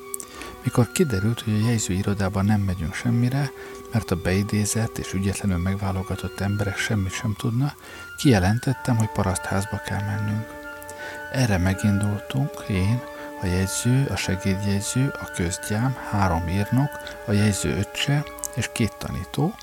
Mikor 0.62 0.92
kiderült, 0.92 1.40
hogy 1.40 1.52
a 1.52 1.68
jegyző 1.68 1.94
irodában 1.94 2.44
nem 2.44 2.60
megyünk 2.60 2.94
semmire, 2.94 3.50
mert 3.92 4.10
a 4.10 4.16
beidézett 4.16 4.98
és 4.98 5.12
ügyetlenül 5.12 5.58
megválogatott 5.58 6.40
emberek 6.40 6.76
semmit 6.76 7.12
sem 7.12 7.34
tudna, 7.38 7.74
kijelentettem, 8.16 8.96
hogy 8.96 9.10
parasztházba 9.10 9.80
kell 9.86 10.02
mennünk. 10.04 10.46
Erre 11.32 11.58
megindultunk, 11.58 12.50
én, 12.68 13.00
a 13.42 13.46
jegyző, 13.46 14.06
a 14.10 14.16
segédjegyző, 14.16 15.14
a 15.20 15.30
közgyám, 15.34 15.96
három 16.10 16.48
írnok, 16.48 16.90
a 17.26 17.32
jegyző 17.32 17.76
öccse 17.76 18.24
és 18.54 18.70
két 18.72 18.96
tanító, 18.98 19.54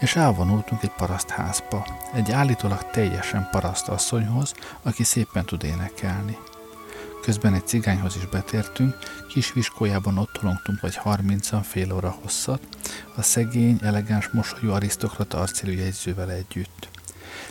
és 0.00 0.16
elvonultunk 0.16 0.82
egy 0.82 0.92
parasztházba, 0.96 1.86
egy 2.14 2.32
állítólag 2.32 2.90
teljesen 2.90 3.48
paraszt 3.50 3.88
asszonyhoz, 3.88 4.54
aki 4.82 5.02
szépen 5.02 5.44
tud 5.44 5.64
énekelni. 5.64 6.38
Közben 7.22 7.54
egy 7.54 7.66
cigányhoz 7.66 8.16
is 8.16 8.26
betértünk, 8.26 8.98
kis 9.28 9.52
viskójában 9.52 10.18
ott 10.18 10.32
tolongtunk 10.32 10.80
vagy 10.80 10.96
harmincan 10.96 11.62
fél 11.62 11.92
óra 11.92 12.16
hosszat, 12.22 12.60
a 13.16 13.22
szegény, 13.22 13.78
elegáns 13.82 14.28
mosolyú 14.28 14.70
arisztokrata 14.70 15.40
arcélű 15.40 15.72
jegyzővel 15.72 16.30
együtt. 16.30 16.88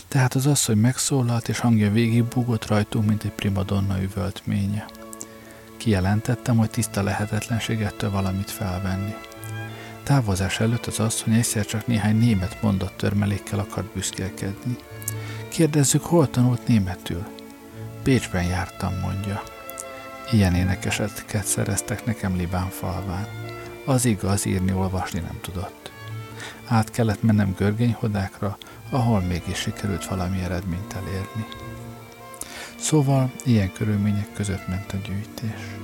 Tehát 0.08 0.34
az 0.34 0.46
asszony 0.46 0.78
megszólalt, 0.78 1.50
és 1.50 1.60
hangja 1.60 1.92
végig 1.92 2.24
búgott 2.24 2.68
rajtunk, 2.68 3.08
mint 3.08 3.24
egy 3.24 3.32
primadonna 3.32 4.02
üvöltménye. 4.02 4.86
Kijelentettem, 5.78 6.58
hogy 6.58 6.70
tiszta 6.70 7.04
lehetetlenségettől 7.04 8.12
valamit 8.12 8.52
felvenni. 8.52 9.16
Távozás 10.04 10.60
előtt 10.60 10.86
az 10.86 11.00
asszony 11.00 11.34
egyszer 11.34 11.66
csak 11.66 11.88
néhány 11.88 12.18
német 12.18 12.62
mondat 12.62 12.94
törmelékkel 12.94 13.60
akart 13.60 13.94
büszkélkedni. 13.94 14.78
Kérdezzük, 15.50 16.04
hol 16.04 16.30
tanult 16.30 16.68
németül? 16.68 17.26
Pécsben 18.04 18.44
jártam, 18.44 18.94
mondja. 19.00 19.44
Ilyen 20.32 20.56
énekeseket 20.56 21.46
szereztek 21.46 22.06
nekem 22.06 22.36
Libán 22.36 22.70
falván. 22.70 23.28
Az 23.86 24.06
igaz, 24.06 24.46
írni-olvasni 24.46 25.20
nem 25.20 25.40
tudott. 25.42 25.92
Át 26.68 26.92
kellett 26.92 27.24
mennem 27.24 27.54
görgényhodákra, 27.58 28.58
ahol 28.90 29.20
mégis 29.20 29.58
sikerült 29.58 30.06
valami 30.06 30.42
eredményt 30.42 30.94
elérni. 30.94 31.46
Szóval 32.78 33.32
ilyen 33.46 33.72
körülmények 33.74 34.34
között 34.34 34.68
ment 34.68 34.92
a 34.94 34.98
gyűjtés. 35.08 35.76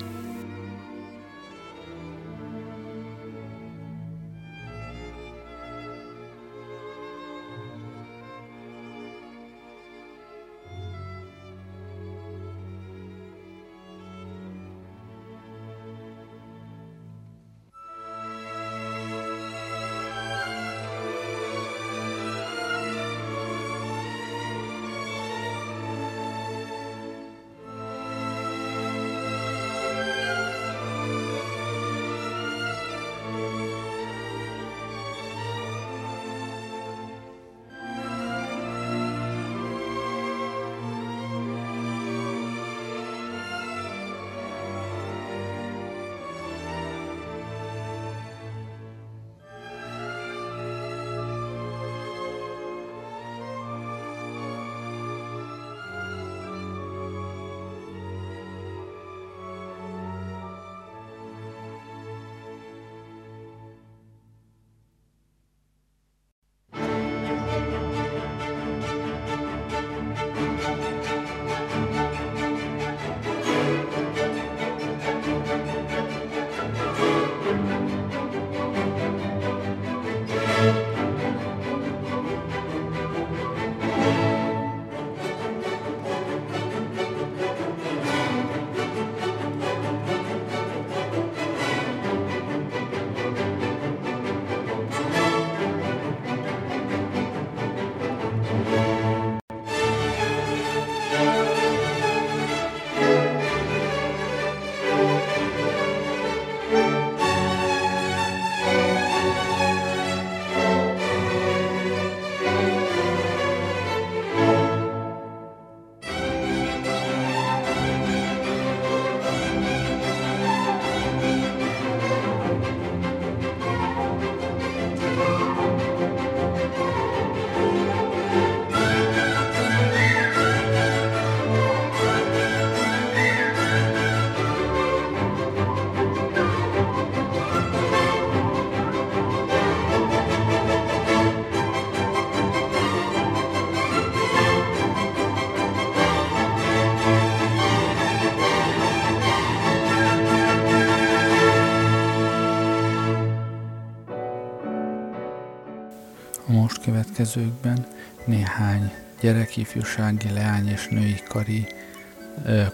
Következőkben 157.28 157.88
néhány 158.26 158.94
gyerekifjúsági, 159.22 160.30
leány 160.30 160.68
és 160.68 160.88
női 160.88 161.24
kari 161.30 161.68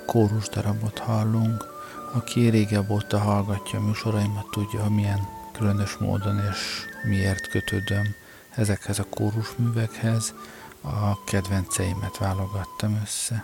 kórus 0.06 0.50
darabot 0.50 1.00
hallunk. 1.00 1.66
Aki 2.14 2.50
régebb 2.50 2.90
óta 2.90 3.20
hallgatja 3.20 3.80
a 3.80 3.82
műsoraimat, 3.82 4.46
tudja, 4.52 4.90
milyen 4.90 5.28
különös 5.52 5.98
módon 5.98 6.40
és 6.52 6.86
miért 7.04 7.48
kötődöm 7.48 8.16
ezekhez 8.56 9.00
a 9.00 9.06
kórusművekhez. 9.10 10.34
A 10.82 11.24
kedvenceimet 11.24 12.18
válogattam 12.18 13.00
össze. 13.04 13.44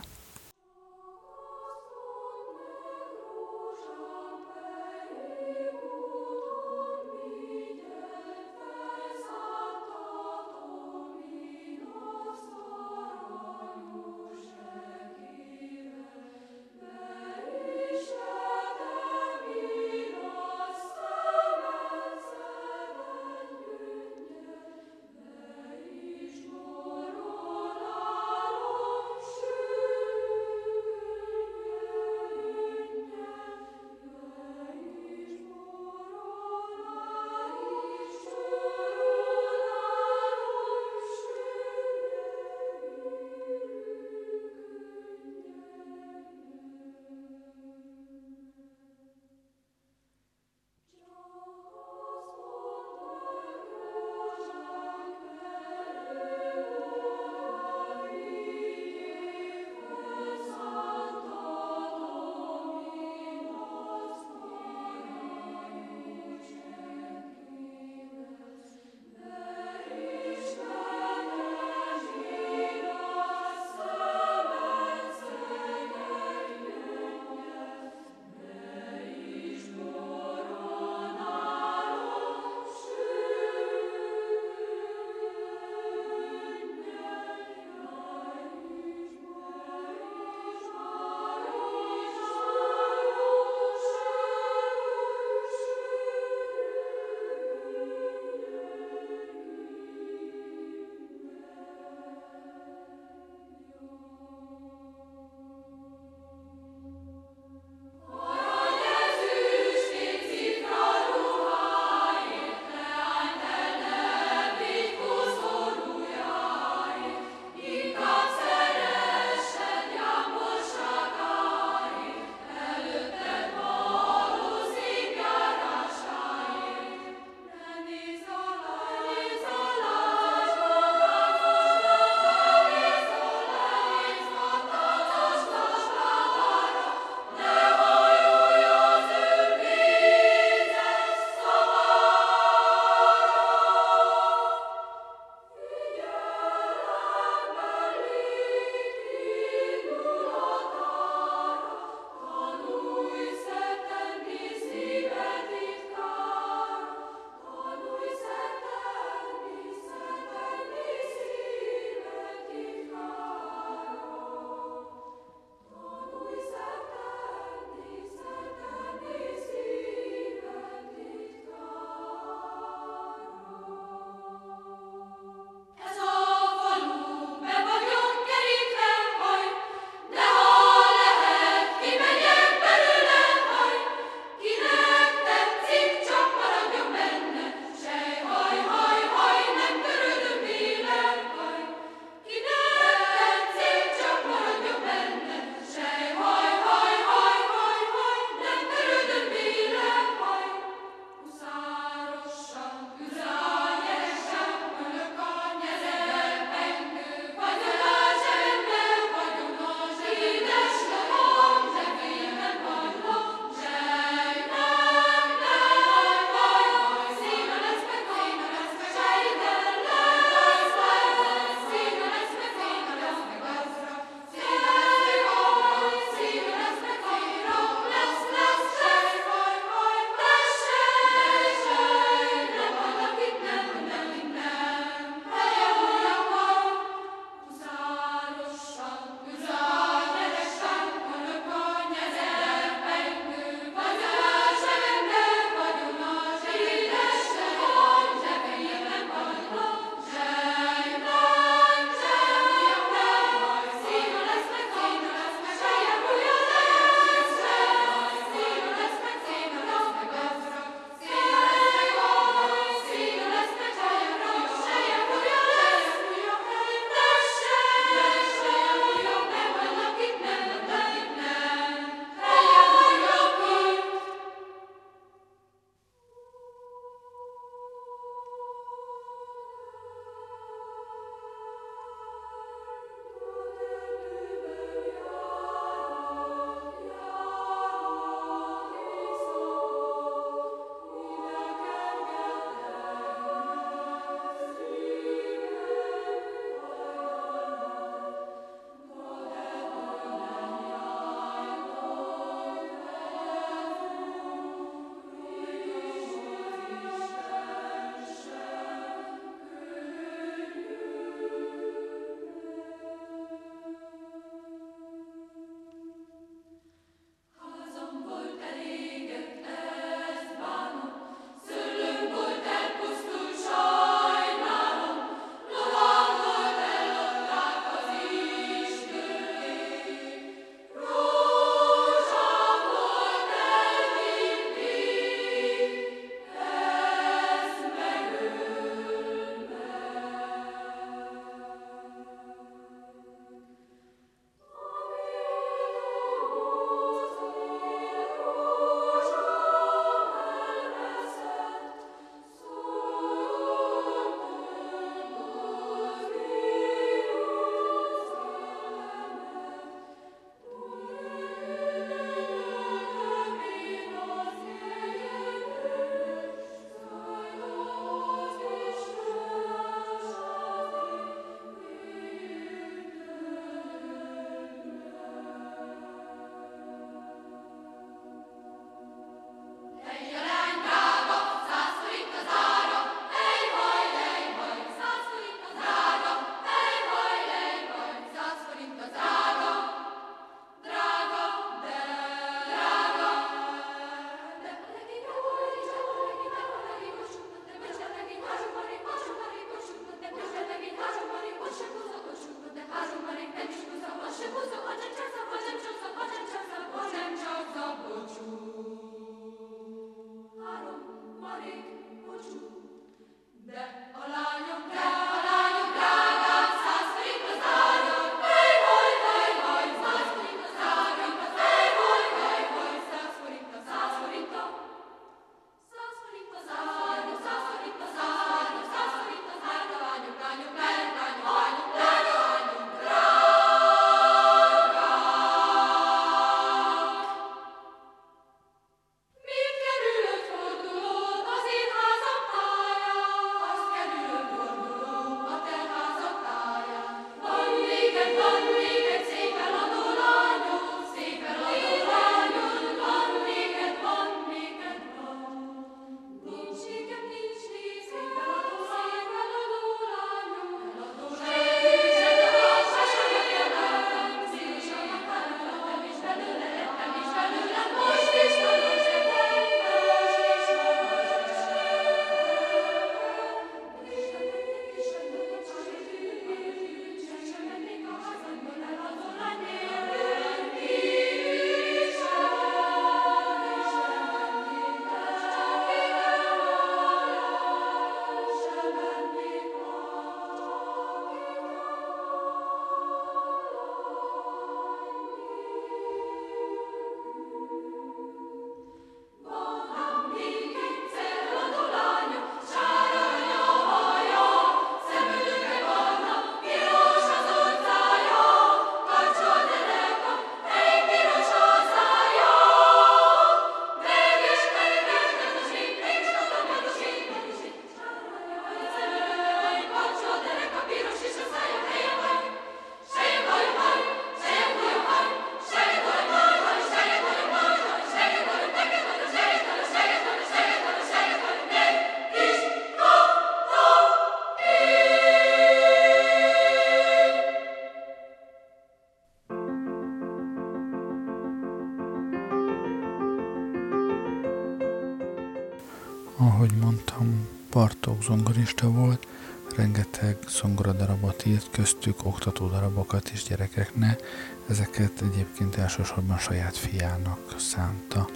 Bartók 548.00 548.18
zongorista 548.18 548.72
volt, 548.72 549.08
rengeteg 549.56 550.18
zongoradarabot 550.28 551.26
írt, 551.26 551.50
köztük 551.52 552.06
oktatódarabokat 552.06 553.12
is 553.14 553.24
gyerekeknek, 553.24 554.02
ezeket 554.50 555.02
egyébként 555.02 555.56
elsősorban 555.56 556.18
saját 556.18 556.58
fiának 556.58 557.36
szánta. 557.38 558.10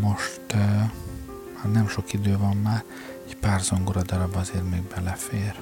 Most 0.00 0.52
hát 1.54 1.72
nem 1.72 1.88
sok 1.88 2.12
idő 2.12 2.38
van 2.38 2.56
már, 2.56 2.84
egy 3.26 3.36
pár 3.36 3.60
zongoradarab 3.60 4.36
azért 4.36 4.70
még 4.70 4.82
belefér. 4.82 5.54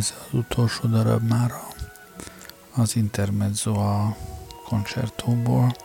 Ez 0.00 0.14
az 0.18 0.24
utolsó 0.38 0.88
darab 0.88 1.28
már 1.28 1.52
az 2.74 2.96
intermezzo 2.96 3.72
a 3.72 4.16
koncertóból. 4.64 5.76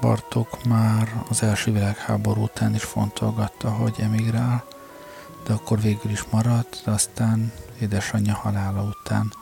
Bartok 0.00 0.64
már 0.64 1.24
az 1.28 1.42
első 1.42 1.72
világháború 1.72 2.42
után 2.42 2.74
is 2.74 2.82
fontolgatta, 2.82 3.70
hogy 3.70 3.94
emigrál, 3.98 4.64
de 5.46 5.52
akkor 5.52 5.80
végül 5.80 6.10
is 6.10 6.24
maradt, 6.30 6.82
de 6.84 6.90
aztán 6.90 7.52
édesanyja 7.80 8.34
halála 8.34 8.82
után 8.82 9.32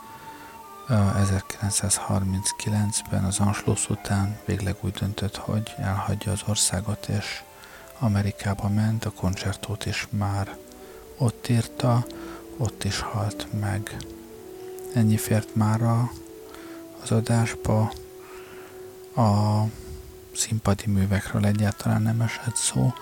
1939-ben 0.89 3.25
az 3.25 3.39
Anschluss 3.39 3.89
után 3.89 4.39
végleg 4.45 4.77
úgy 4.81 4.93
döntött, 4.93 5.37
hogy 5.37 5.75
elhagyja 5.77 6.33
az 6.33 6.43
országot, 6.47 7.09
és 7.09 7.43
Amerikába 7.99 8.69
ment, 8.69 9.05
a 9.05 9.11
koncertót 9.11 9.87
is 9.87 10.09
már 10.11 10.57
ott 11.19 11.49
írta, 11.49 12.05
ott 12.59 12.85
is 12.85 13.01
halt 13.01 13.47
meg. 13.61 13.97
Ennyi 14.95 15.17
fért 15.17 15.55
már 15.55 15.83
a, 15.83 16.11
az 17.03 17.11
adásba. 17.11 17.93
A 19.17 19.63
színpadi 20.35 20.87
művekről 20.87 21.45
egyáltalán 21.45 22.03
nem 22.03 22.21
esett 22.21 22.57
szó. 22.57 22.93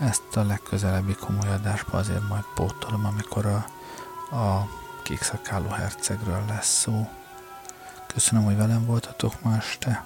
Ezt 0.00 0.36
a 0.36 0.42
legközelebbi 0.42 1.14
komoly 1.14 1.48
adásba 1.48 1.98
azért 1.98 2.28
majd 2.28 2.44
pótolom, 2.54 3.06
amikor 3.06 3.46
a, 3.46 3.66
a 4.36 4.68
kékszakáló 5.02 5.68
hercegről 5.68 6.44
lesz 6.48 6.78
szó. 6.78 7.08
Köszönöm, 8.06 8.44
hogy 8.44 8.56
velem 8.56 8.86
voltatok 8.86 9.42
ma 9.42 9.56
este. 9.56 10.02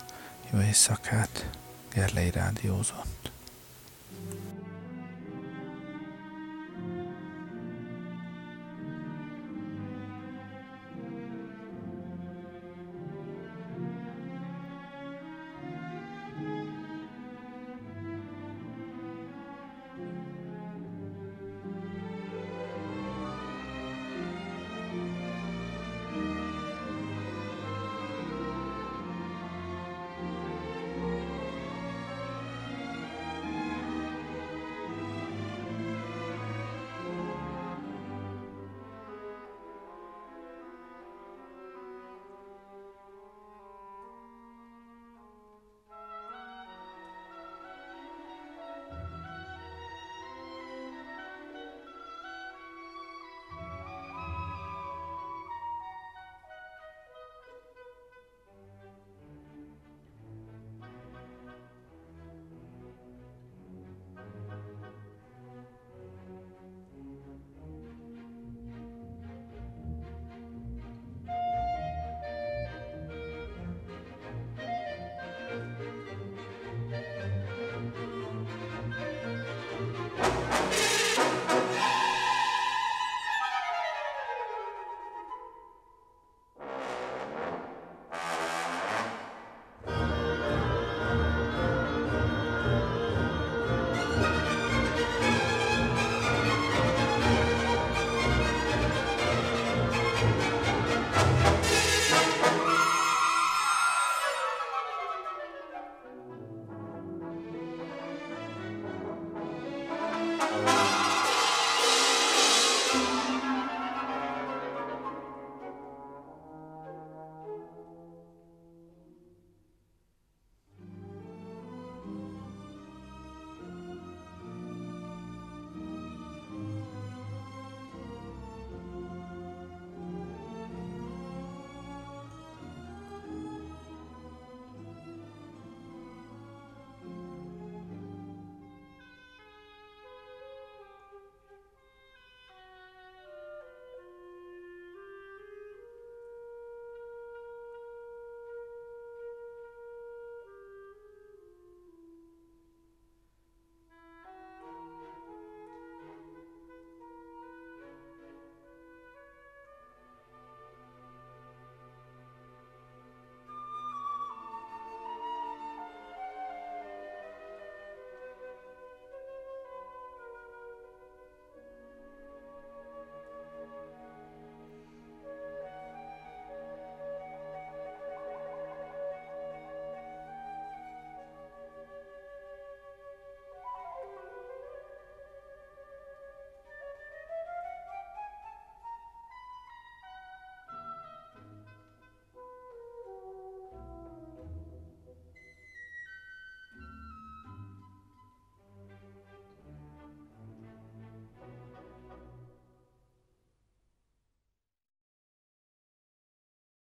Jó 0.51 0.61
éjszakát. 0.61 1.49
Gerlei 1.93 2.31
Rádiózott. 2.31 3.31